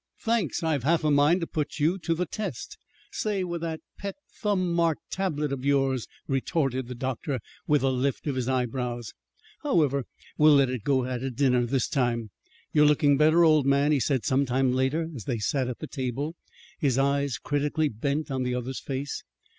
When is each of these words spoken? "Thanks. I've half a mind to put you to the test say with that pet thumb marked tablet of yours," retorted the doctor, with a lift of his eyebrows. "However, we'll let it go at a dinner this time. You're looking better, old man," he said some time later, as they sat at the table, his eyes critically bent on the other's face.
"Thanks. 0.19 0.63
I've 0.63 0.81
half 0.81 1.03
a 1.03 1.11
mind 1.11 1.41
to 1.41 1.45
put 1.47 1.77
you 1.77 1.99
to 1.99 2.15
the 2.15 2.25
test 2.25 2.75
say 3.11 3.43
with 3.43 3.61
that 3.61 3.81
pet 3.99 4.15
thumb 4.39 4.73
marked 4.73 5.11
tablet 5.11 5.53
of 5.53 5.63
yours," 5.63 6.07
retorted 6.27 6.87
the 6.87 6.95
doctor, 6.95 7.39
with 7.67 7.83
a 7.83 7.91
lift 7.91 8.25
of 8.25 8.33
his 8.33 8.49
eyebrows. 8.49 9.13
"However, 9.61 10.05
we'll 10.39 10.55
let 10.55 10.71
it 10.71 10.83
go 10.83 11.05
at 11.05 11.21
a 11.21 11.29
dinner 11.29 11.67
this 11.67 11.87
time. 11.87 12.31
You're 12.73 12.87
looking 12.87 13.15
better, 13.15 13.43
old 13.43 13.67
man," 13.67 13.91
he 13.91 13.99
said 13.99 14.25
some 14.25 14.43
time 14.43 14.73
later, 14.73 15.07
as 15.15 15.25
they 15.25 15.37
sat 15.37 15.67
at 15.67 15.77
the 15.77 15.85
table, 15.85 16.35
his 16.79 16.97
eyes 16.97 17.37
critically 17.37 17.87
bent 17.89 18.31
on 18.31 18.41
the 18.41 18.55
other's 18.55 18.79
face. 18.79 19.21